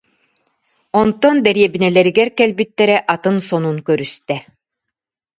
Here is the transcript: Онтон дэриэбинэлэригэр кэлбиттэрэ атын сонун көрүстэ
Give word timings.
Онтон 1.01 1.35
дэриэбинэлэригэр 1.45 2.29
кэлбиттэрэ 2.37 2.97
атын 3.13 3.37
сонун 3.47 3.77
көрүстэ 3.87 4.37